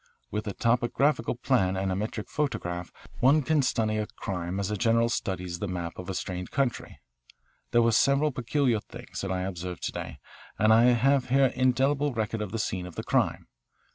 With 0.31 0.47
a 0.47 0.53
topographical 0.55 1.35
plan 1.35 1.77
and 1.77 1.91
a 1.91 1.95
metric 1.95 2.27
photograph 2.27 2.91
one 3.19 3.43
can 3.43 3.61
study 3.61 3.97
a 3.97 4.07
crime 4.07 4.59
as 4.59 4.71
a 4.71 4.75
general 4.75 5.09
studies 5.09 5.59
the 5.59 5.67
map 5.67 5.99
of 5.99 6.09
a 6.09 6.15
strange 6.15 6.49
country. 6.49 6.97
There 7.69 7.83
were 7.83 7.91
several 7.91 8.31
peculiar 8.31 8.79
things 8.79 9.21
that 9.21 9.31
I 9.31 9.41
observed 9.43 9.83
to 9.83 9.91
day, 9.91 10.17
and 10.57 10.73
I 10.73 10.85
have 10.85 11.29
here 11.29 11.45
an 11.45 11.51
indelible 11.51 12.13
record 12.15 12.41
of 12.41 12.51
the 12.51 12.57
scene 12.57 12.87
of 12.87 12.95
the 12.95 13.03
crime. 13.03 13.47